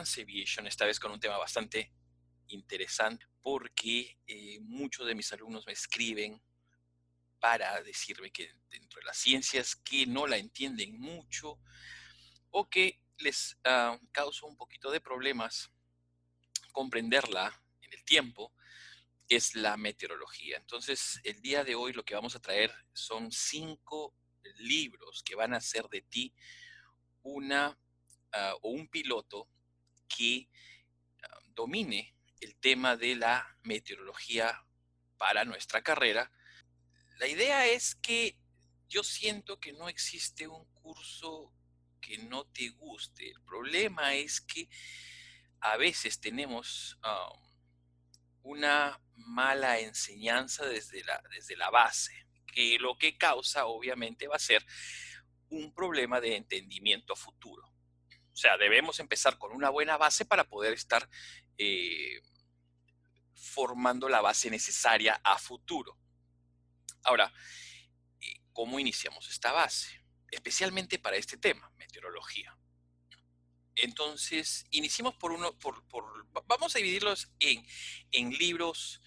[0.00, 1.92] Advanced Aviation, esta vez con un tema bastante
[2.48, 6.42] interesante, porque eh, muchos de mis alumnos me escriben
[7.38, 11.58] para decirme que dentro de las ciencias que no la entienden mucho
[12.50, 15.70] o que les uh, causa un poquito de problemas
[16.72, 18.54] comprenderla en el tiempo,
[19.28, 20.56] es la meteorología.
[20.56, 24.14] Entonces, el día de hoy lo que vamos a traer son cinco
[24.56, 26.32] libros que van a hacer de ti
[27.22, 29.48] una uh, o un piloto
[30.14, 30.48] que
[31.22, 34.64] uh, domine el tema de la meteorología
[35.16, 36.30] para nuestra carrera.
[37.18, 38.36] La idea es que
[38.88, 41.52] yo siento que no existe un curso
[42.00, 43.30] que no te guste.
[43.30, 44.68] El problema es que
[45.60, 53.16] a veces tenemos um, una mala enseñanza desde la, desde la base, que lo que
[53.18, 54.64] causa obviamente va a ser
[55.50, 57.69] un problema de entendimiento futuro.
[58.40, 61.06] O sea, debemos empezar con una buena base para poder estar
[61.58, 62.22] eh,
[63.34, 65.98] formando la base necesaria a futuro.
[67.02, 67.30] Ahora,
[68.18, 70.02] eh, ¿cómo iniciamos esta base?
[70.30, 72.56] Especialmente para este tema, meteorología.
[73.76, 75.84] Entonces, iniciemos por uno, por,
[76.46, 77.62] vamos a dividirlos en,
[78.10, 79.02] en libros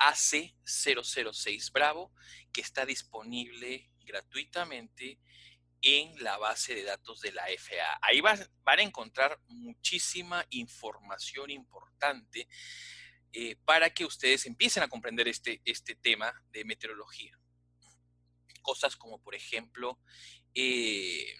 [0.00, 2.12] AC006 Bravo,
[2.52, 5.20] que está disponible gratuitamente
[5.82, 7.98] en la base de datos de la FAA.
[8.02, 12.48] Ahí van a encontrar muchísima información importante
[13.32, 17.38] eh, para que ustedes empiecen a comprender este, este tema de meteorología.
[18.60, 20.00] Cosas como, por ejemplo,
[20.54, 21.32] eh,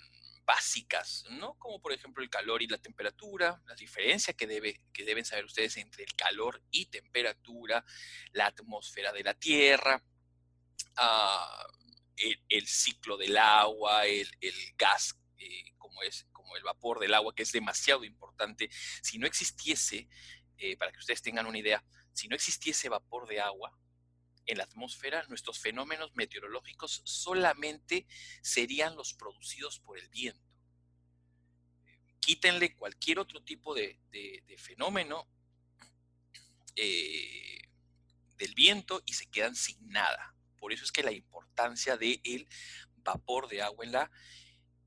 [0.51, 1.55] básicas, ¿no?
[1.61, 5.45] Como por ejemplo el calor y la temperatura, la diferencia que, debe, que deben saber
[5.45, 7.85] ustedes entre el calor y temperatura,
[8.33, 10.03] la atmósfera de la Tierra,
[10.97, 11.67] ah,
[12.49, 14.29] el, ciclo del agua, el,
[14.77, 18.69] gas, eh, como, es, como el vapor del agua, que es demasiado importante.
[19.03, 20.09] Si no existiese
[20.59, 23.73] eh, para que ustedes tengan una idea, si no existiese vapor de agua
[24.51, 28.07] en la atmósfera, nuestros fenómenos meteorológicos solamente
[28.43, 30.45] serían los producidos por el viento.
[32.19, 33.99] Quítenle cualquier otro tipo de,
[34.59, 35.29] fenómeno
[36.75, 37.61] eh,
[38.37, 40.35] del viento y se quedan sin nada.
[40.59, 42.49] Por eso es que la importancia del
[42.97, 44.11] vapor de agua en la,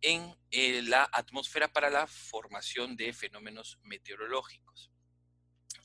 [0.01, 4.91] eh, la atmósfera para la formación de fenómenos meteorológicos.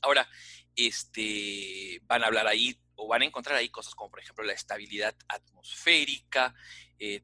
[0.01, 0.29] Ahora,
[0.75, 4.53] este, van a hablar ahí o van a encontrar ahí cosas como, por ejemplo, la
[4.53, 6.53] estabilidad atmosférica.
[6.99, 7.23] Eh,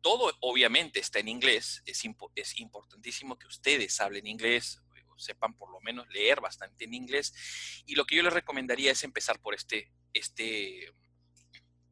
[0.00, 1.82] todo obviamente está en inglés.
[1.86, 2.02] Es,
[2.34, 4.82] es importantísimo que ustedes hablen inglés,
[5.16, 7.32] sepan por lo menos leer bastante en inglés.
[7.86, 10.92] Y lo que yo les recomendaría es empezar por este, este,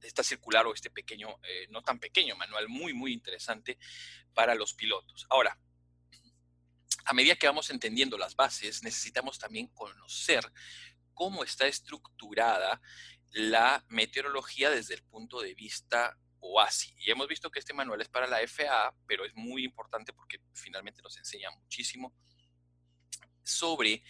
[0.02, 3.78] esta circular o este pequeño, eh, no tan pequeño manual, muy, muy interesante
[4.34, 5.26] para los pilotos.
[5.30, 5.56] Ahora,
[7.04, 10.44] a medida que vamos entendiendo las bases, necesitamos también conocer
[11.14, 12.80] cómo está estructurada
[13.30, 16.94] la meteorología desde el punto de vista OASI.
[16.98, 20.38] Y hemos visto que este manual es para la FAA, pero es muy importante porque
[20.52, 22.14] finalmente nos enseña muchísimo
[23.42, 24.02] sobre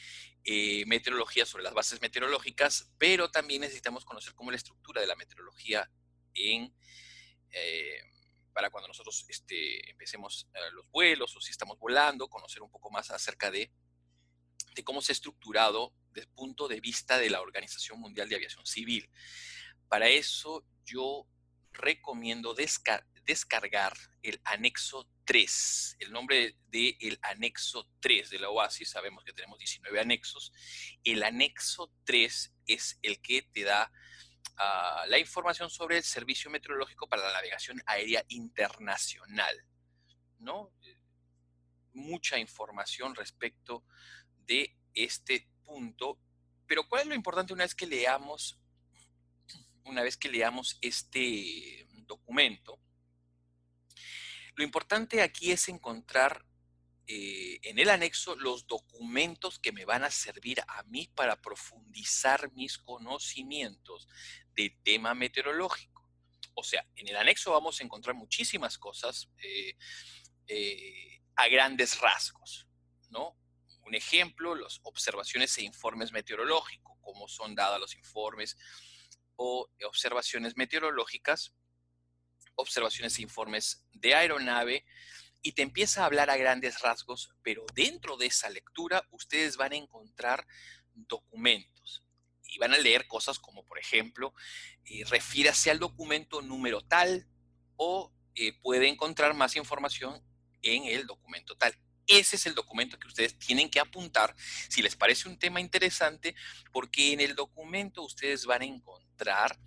[0.44, 5.16] eh, meteorología, sobre las bases meteorológicas, pero también necesitamos conocer cómo la estructura de la
[5.16, 5.88] meteorología
[6.34, 6.75] en,
[7.50, 8.00] eh,
[8.52, 12.90] para cuando nosotros este, empecemos eh, los vuelos o si estamos volando, conocer un poco
[12.90, 13.70] más acerca de,
[14.74, 18.36] de cómo se ha estructurado desde el punto de vista de la Organización Mundial de
[18.36, 19.08] Aviación Civil.
[19.88, 21.26] Para eso yo
[21.72, 22.54] recomiendo
[23.24, 25.96] descargar el anexo 3.
[26.00, 30.52] El nombre del el anexo 3 de la OASI, sabemos que tenemos 19 anexos.
[31.04, 33.92] El anexo 3 es el que te da
[34.56, 39.56] ah, la información sobre el Servicio Meteorológico para la Navegación Aérea Internacional,
[40.38, 40.72] ¿no?
[41.94, 43.84] Mucha información respecto
[44.52, 46.19] de este punto,
[46.66, 48.58] pero ¿cuál es lo importante una vez que leamos,
[49.84, 52.78] una vez que leamos este documento?
[54.54, 56.44] Lo importante aquí es encontrar
[57.06, 62.52] eh, en el anexo los documentos que me van a servir a mí para profundizar
[62.52, 64.06] mis conocimientos
[64.55, 66.06] del tema meteorológico.
[66.55, 69.75] O sea, en el anexo vamos a encontrar muchísimas cosas eh,
[70.46, 72.69] eh, a grandes rasgos,
[73.08, 73.42] ¿no?
[73.82, 78.56] Un ejemplo, las observaciones e informes meteorológicos, cómo son dados los informes
[79.37, 81.52] o observaciones meteorológicas,
[82.55, 84.84] observaciones e informes de aeronave,
[85.43, 89.73] y te empieza a hablar a grandes rasgos, pero dentro de esa lectura ustedes van
[89.73, 90.46] a encontrar
[90.94, 92.05] documentos
[92.44, 94.34] y van a leer cosas como, por ejemplo,
[94.84, 97.26] eh, refiérase al documento número tal
[97.76, 100.23] o eh, puede encontrar más información
[100.62, 101.75] en el documento tal.
[102.12, 104.37] Ese es el documento que ustedes tienen que apuntar
[104.69, 106.35] si les parece un tema interesante,
[106.70, 109.59] porque en el documento ustedes van a encontrar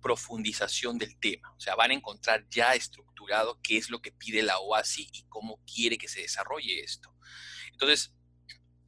[0.00, 1.54] profundización del tema.
[1.56, 5.22] O sea, van a encontrar ya estructurado qué es lo que pide la OASI y
[5.28, 7.14] cómo quiere que se desarrolle esto.
[7.70, 8.12] Entonces,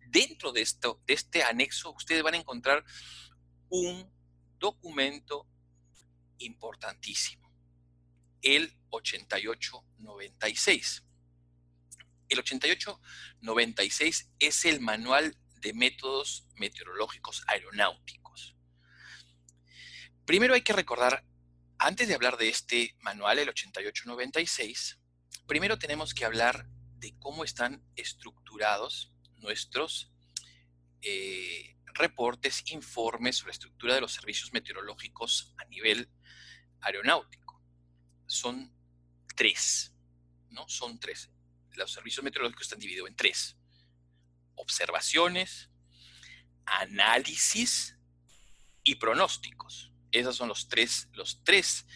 [0.08, 2.84] dentro de, esto, de este anexo, ustedes van a encontrar
[3.68, 4.12] un
[4.58, 5.46] documento
[6.38, 7.48] importantísimo,
[8.42, 11.04] el 8896.
[12.28, 18.56] El 8896 es el manual de métodos meteorológicos aeronáuticos.
[20.24, 21.24] Primero hay que recordar,
[21.78, 24.98] antes de hablar de este manual, el 8896,
[25.46, 26.66] primero tenemos que hablar
[26.98, 30.10] de cómo están estructurados nuestros
[31.02, 36.08] eh, reportes, informes sobre la estructura de los servicios meteorológicos a nivel
[36.80, 37.62] aeronáutico.
[38.26, 38.72] Son
[39.36, 39.94] tres,
[40.50, 40.66] ¿no?
[40.68, 41.30] Son tres.
[41.74, 43.56] Los servicios meteorológicos están divididos en tres.
[44.54, 45.70] Observaciones,
[46.66, 47.96] análisis
[48.82, 49.92] y pronósticos.
[50.12, 51.86] Esos son los tres, los tres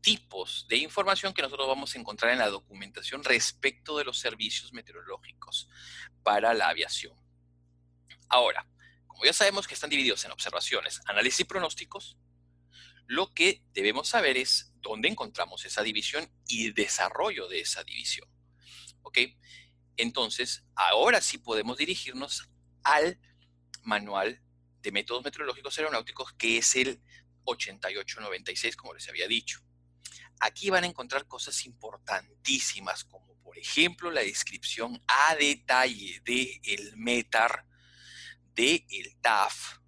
[0.00, 4.72] tipos de información que nosotros vamos a encontrar en la documentación respecto de los servicios
[4.72, 5.68] meteorológicos
[6.22, 7.16] para la aviación.
[8.28, 8.66] Ahora,
[9.06, 12.16] como ya sabemos que están divididos en observaciones, análisis y pronósticos,
[13.06, 18.28] lo que debemos saber es dónde encontramos esa división y desarrollo de esa división.
[19.08, 19.18] ¿Ok?
[19.96, 22.50] Entonces, ahora sí podemos dirigirnos
[22.82, 23.18] al
[23.82, 24.42] manual
[24.82, 27.00] de métodos meteorológicos aeronáuticos, que es el
[27.44, 29.60] 8896, como les había dicho.
[30.40, 36.96] Aquí van a encontrar cosas importantísimas, como por ejemplo la descripción a detalle del el
[36.98, 37.64] METAR,
[38.54, 39.78] del el TAF,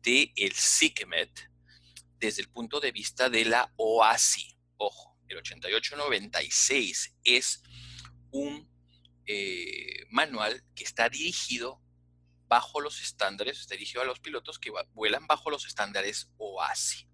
[0.00, 1.50] del el SICMET,
[2.20, 4.56] desde el punto de vista de la OASI.
[4.76, 7.64] Ojo, el 8896 es
[8.30, 8.68] un
[9.26, 11.80] eh, manual que está dirigido
[12.50, 17.06] bajo los estándares, está dirigido a los pilotos que vuelan bajo los estándares OASI.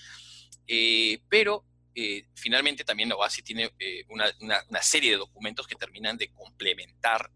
[0.67, 5.77] eh, pero eh, finalmente también la OASI tiene eh, una, una, serie de documentos que
[5.77, 7.31] terminan de complementar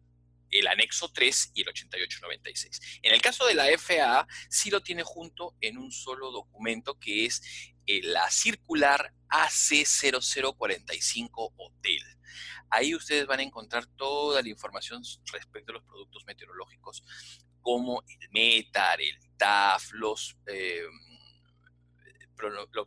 [0.50, 3.00] el anexo 3 y el 8896.
[3.02, 7.26] En el caso de la FAA, sí lo tiene junto en un solo documento que
[7.26, 7.42] es
[7.86, 12.02] la circular AC0045 Hotel.
[12.70, 17.02] Ahí ustedes van a encontrar toda la información respecto a los productos meteorológicos,
[17.62, 20.86] como el METAR, el TAF, los, eh,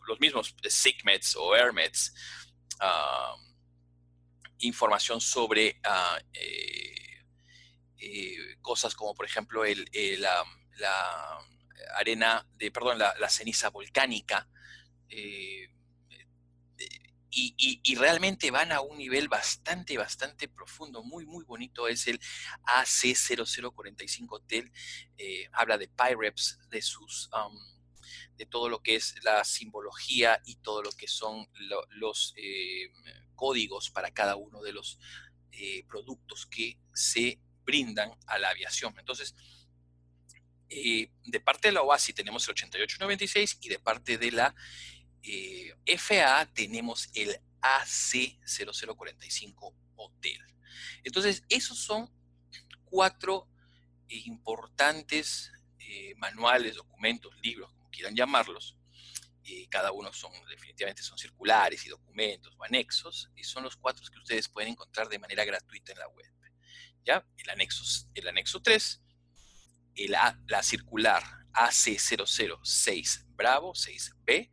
[0.07, 2.13] los mismos SIGMETs o AirMETs,
[4.59, 7.23] información sobre ah, eh,
[7.97, 9.87] eh, cosas como, por ejemplo, el,
[10.21, 10.43] la,
[11.95, 14.47] arena de, perdón, la, ceniza volcánica,
[17.33, 21.87] y, realmente van a un nivel bastante, bastante profundo, muy, muy bonito.
[21.87, 22.19] Es el
[22.65, 24.71] AC0045 Hotel.
[25.17, 27.29] Eh, habla de PyReps, de sus,
[28.35, 31.47] de todo lo que es la simbología y todo lo que son
[31.91, 32.91] los eh,
[33.35, 34.99] códigos para cada uno de los
[35.53, 38.93] eh, productos que se brindan a la aviación.
[38.99, 39.35] Entonces,
[40.67, 44.55] de parte de la OASI tenemos el 8896 y de parte de la
[45.23, 50.41] eh, FAA tenemos el AC0045 Hotel.
[51.03, 52.09] Entonces, esos son
[52.85, 53.47] cuatro
[54.07, 58.77] importantes eh, manuales, documentos, libros, como quieran llamarlos.
[59.69, 64.19] cada uno son, definitivamente son circulares y documentos o anexos, y son los cuatro que
[64.19, 66.31] ustedes pueden encontrar de manera gratuita en la web.
[67.03, 67.25] ¿Ya?
[67.37, 69.01] El anexo, el anexo 3,
[69.95, 71.23] el la circular
[71.53, 74.49] AC006 Bravo 6B,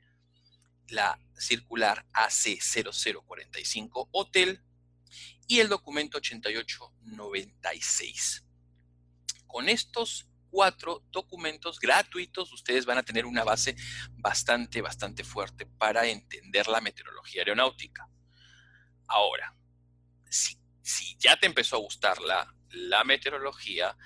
[0.88, 4.62] la circular AC0045 Hotel
[5.46, 8.44] y el documento 8896.
[9.46, 13.76] Con estos cuatro documentos gratuitos, ustedes van a tener una base
[14.12, 18.08] bastante, bastante fuerte para entender la meteorología aeronáutica.
[19.06, 19.54] Ahora,
[20.28, 20.56] si,
[21.18, 23.96] ya te empezó a gustar la, la meteorología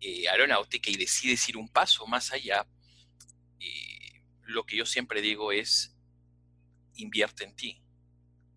[0.00, 2.66] eh, aeronáutica y decides ir un paso más allá,
[3.58, 5.95] eh, lo que yo siempre digo es
[6.96, 7.82] invierte en ti,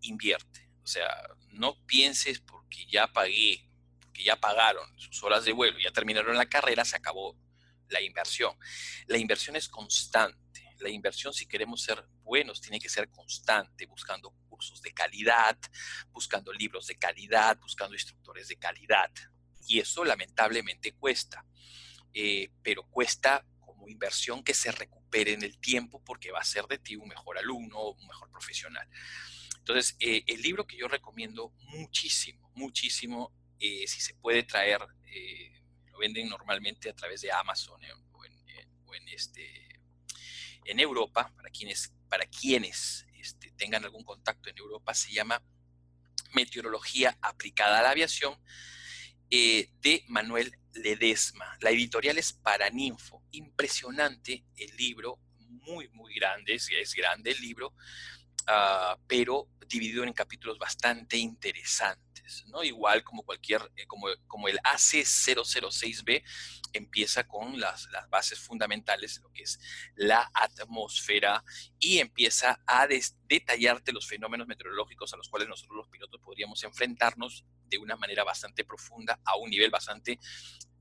[0.02, 0.68] invierte.
[0.82, 1.08] O sea,
[1.48, 3.68] no pienses porque ya pagué,
[4.00, 7.36] porque ya pagaron sus horas de vuelo, ya terminaron la carrera, se acabó
[7.88, 8.56] la inversión.
[9.06, 10.76] La inversión es constante.
[10.78, 15.58] La inversión, si queremos ser buenos, tiene que ser constante, buscando cursos de calidad,
[16.10, 19.10] buscando libros de calidad, buscando instructores de calidad.
[19.66, 21.44] Y eso lamentablemente cuesta,
[22.14, 26.66] eh, pero cuesta como inversión que se recupera en el tiempo porque va a ser
[26.66, 28.88] de ti un mejor alumno, un mejor profesional.
[29.58, 35.62] Entonces, eh, el libro que yo recomiendo muchísimo, muchísimo, eh, si se puede traer, eh,
[35.86, 37.80] lo venden normalmente a través de Amazon
[38.12, 38.24] o
[38.94, 39.80] en, este,
[40.64, 45.42] en Europa, para quienes, para quienes este, tengan algún contacto en Europa, se llama
[46.32, 48.36] Meteorología aplicada a la aviación
[49.28, 51.56] de Manuel Ledesma.
[51.60, 53.19] La editorial es Paraninfo.
[53.32, 57.74] Impresionante el libro, muy, muy grande, es, grande el libro,
[58.46, 62.62] ah, pero dividido en capítulos bastante interesantes, ¿no?
[62.64, 66.22] Igual como cualquier, eh, como, como el AC006B
[66.72, 69.58] empieza con las, bases fundamentales lo que es
[69.94, 71.44] la atmósfera
[71.78, 77.44] y empieza a detallarte los fenómenos meteorológicos a los cuales nosotros los pilotos podríamos enfrentarnos
[77.66, 80.18] de una manera bastante profunda, a un nivel bastante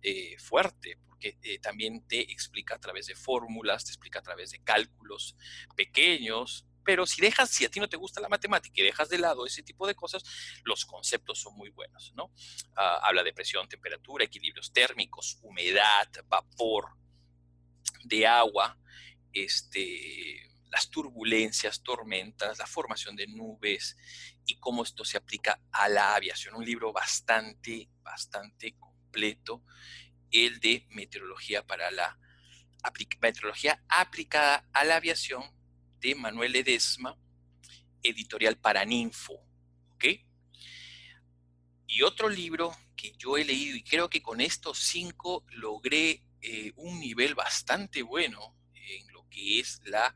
[0.01, 4.51] eh, fuerte, porque eh, también te explica a través de fórmulas, te explica a través
[4.51, 5.35] de cálculos
[5.75, 9.17] pequeños, pero si dejas, si a ti no te gusta la matemática y dejas de
[9.17, 10.23] lado ese tipo de cosas,
[10.63, 12.31] los conceptos son muy buenos, ¿no?
[12.75, 16.93] Ah, habla de presión, temperatura, equilibrios térmicos, humedad, vapor
[18.05, 18.77] de agua,
[19.33, 23.97] este, las turbulencias, tormentas, la formación de nubes
[24.45, 26.55] y cómo esto se aplica a la aviación.
[26.55, 29.63] Un libro bastante, bastante completo,
[30.31, 32.17] el de meteorología para la
[33.21, 35.43] meteorología aplicada a la aviación
[36.00, 37.17] de Manuel Edesma,
[38.03, 39.33] editorial Paraninfo.
[39.95, 40.05] ¿Ok?
[41.88, 46.71] Y otro libro que yo he leído y creo que con estos cinco logré eh,
[46.75, 50.15] un nivel bastante bueno en lo que es la,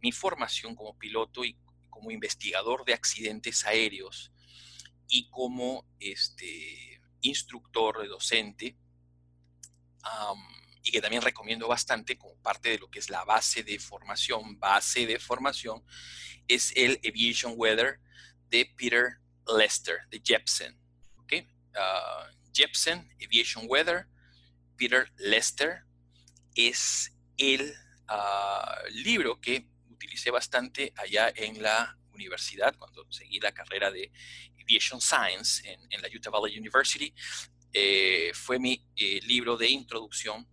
[0.00, 1.56] mi formación como piloto y
[1.88, 4.32] como investigador de accidentes aéreos
[5.08, 8.76] y como este, instructor, de docente,
[10.82, 14.58] y que también recomiendo bastante como parte de lo que es la base de formación,
[14.58, 15.82] base de formación,
[16.46, 18.00] es el Aviation Weather
[18.50, 20.78] de Peter Lester, de Jepsen.
[21.16, 21.48] ¿okay?
[21.74, 24.06] Ah, Jepsen, Aviation Weather,
[24.76, 25.84] Peter Lester.
[26.54, 27.74] Es el
[28.08, 34.12] ah, libro que utilicé bastante allá en la universidad cuando seguí la carrera de
[34.60, 37.12] Aviation Science en, la Utah Valley University.
[37.76, 40.48] Eh, fue mi eh, libro de introducción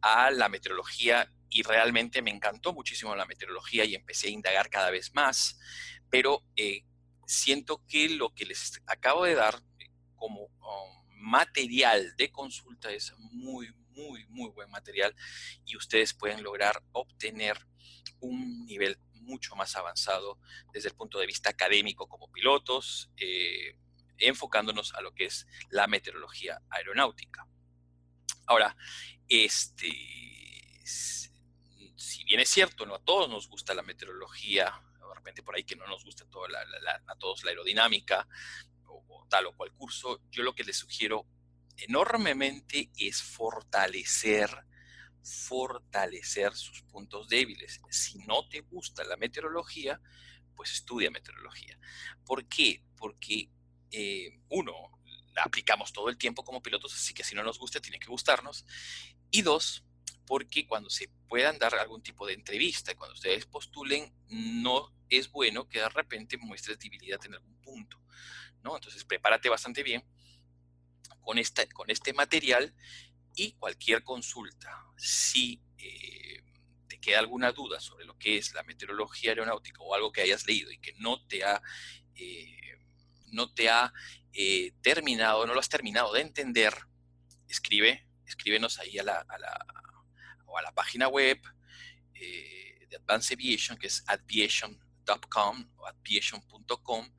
[0.00, 4.90] a la meteorología y realmente me encantó muchísimo la meteorología y empecé a indagar cada
[4.90, 5.60] vez más,
[6.10, 6.82] pero eh,
[7.24, 9.62] siento que lo que les acabo de dar
[10.16, 15.14] como um, material de consulta es muy, muy, muy buen material
[15.64, 17.56] y ustedes pueden lograr obtener
[18.18, 20.38] un nivel mucho más avanzado
[20.72, 23.10] desde el punto de vista académico como pilotos,
[24.18, 27.46] enfocándonos a lo que es la meteorología aeronáutica.
[28.46, 28.76] Ahora,
[29.28, 29.88] este,
[30.84, 35.64] si bien es cierto, no a todos nos gusta la meteorología, de repente por ahí
[35.64, 38.28] que no nos gusta a todos la aerodinámica
[38.86, 41.26] o, tal o cual curso, yo lo que les sugiero
[41.76, 44.50] enormemente es fortalecer
[45.24, 47.80] fortalecer sus puntos débiles.
[47.90, 50.00] Si no te gusta la meteorología,
[50.54, 51.78] pues estudia meteorología.
[52.24, 52.84] ¿Por qué?
[52.96, 53.48] Porque,
[53.96, 54.72] eh, uno,
[55.34, 58.08] la aplicamos todo el tiempo como pilotos, así que si no nos gusta, tiene que
[58.08, 58.66] gustarnos.
[59.30, 59.84] Y dos,
[60.26, 65.68] porque cuando se puedan dar algún tipo de entrevista, cuando ustedes postulen, no es bueno
[65.68, 68.00] que de repente muestres debilidad en algún punto,
[68.62, 68.74] ¿no?
[68.74, 70.04] Entonces, prepárate bastante bien
[71.20, 72.74] con, esta, con este material
[73.36, 74.86] y cualquier consulta.
[74.96, 76.42] Si eh,
[76.88, 80.46] te queda alguna duda sobre lo que es la meteorología aeronáutica o algo que hayas
[80.46, 81.62] leído y que no te ha,
[82.16, 82.78] eh,
[83.34, 83.92] no te ha
[84.32, 86.74] eh, terminado, no lo has terminado de entender,
[87.48, 89.66] escribe, escríbenos ahí a la, a la,
[90.56, 91.38] a la página web
[92.12, 97.10] de Advanced Aviation, que es aviation.com o aviation.com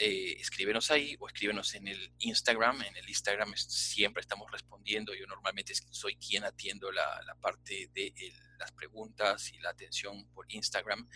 [0.00, 2.82] eh, escríbenos ahí o escríbenos en el Instagram.
[2.82, 5.12] En el Instagram siempre estamos respondiendo.
[5.12, 8.12] Yo normalmente soy quien atiendo la, parte de
[8.58, 11.08] las preguntas y la atención por Instagram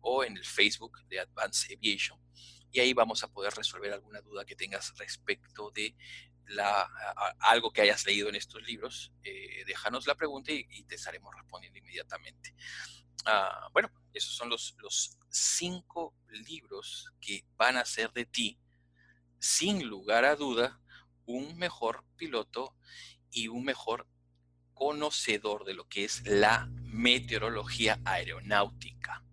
[0.00, 2.20] o en el Facebook de Advanced Aviation.
[2.72, 5.94] Y ahí vamos a poder resolver alguna duda que tengas respecto de
[6.46, 6.82] la,
[7.40, 9.12] algo que hayas leído en estos libros.
[9.22, 12.54] Eh, déjanos la pregunta y, te estaremos respondiendo inmediatamente.
[13.24, 18.58] Ah, bueno, esos son los, los cinco libros que van a hacer de ti,
[19.38, 20.80] sin lugar a duda,
[21.26, 22.74] un mejor piloto
[23.30, 24.06] y un mejor
[24.72, 29.24] conocedor de lo que es la meteorología aeronáutica.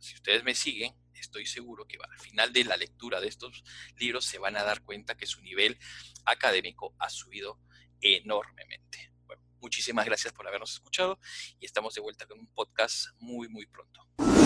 [0.00, 0.94] si ustedes me siguen,
[1.34, 3.64] estoy seguro que al final de la lectura de estos
[3.98, 5.76] libros se van a dar cuenta que su nivel
[6.24, 7.58] académico ha subido
[8.00, 9.12] enormemente.
[9.26, 11.18] Bueno, muchísimas gracias por habernos escuchado
[11.58, 14.43] y estamos de vuelta con un podcast muy, muy pronto.